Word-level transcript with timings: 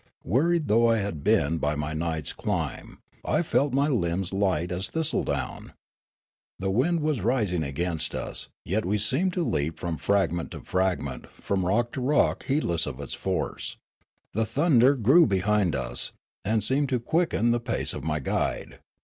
Wearied 0.23 0.67
though 0.67 0.89
I 0.89 0.97
had 0.97 1.23
been 1.23 1.59
by 1.59 1.75
my 1.75 1.93
night's 1.93 2.33
climb 2.33 2.97
I 3.23 3.43
felt 3.43 3.71
my 3.71 3.87
limbs 3.87 4.33
light 4.33 4.71
as 4.71 4.89
thistledown. 4.89 5.73
The 6.57 6.71
wind 6.71 7.01
was 7.01 7.21
rising 7.21 7.61
against 7.61 8.15
us, 8.15 8.47
yet 8.65 8.83
we 8.83 8.97
seemed 8.97 9.31
to 9.33 9.43
leap 9.43 9.79
The 9.79 9.85
Midnight 9.85 9.93
Ascent 9.93 9.93
and 9.93 10.01
Flight 10.01 10.29
185 10.31 10.69
from 10.71 10.71
fragment 10.71 11.23
to 11.23 11.29
fragment, 11.29 11.43
from 11.43 11.65
rock 11.67 11.91
to 11.91 12.01
rock 12.01 12.45
heedless 12.45 12.87
of 12.87 12.99
its 12.99 13.13
force. 13.13 13.77
The 14.33 14.43
thunder 14.47 14.95
grew 14.95 15.27
behind 15.27 15.75
us, 15.75 16.13
and 16.43 16.63
seemed 16.63 16.89
to 16.89 16.99
quicken 16.99 17.51
the 17.51 17.59
pace 17.59 17.93
of 17.93 18.03
my 18.03 18.19
guide. 18.19 18.79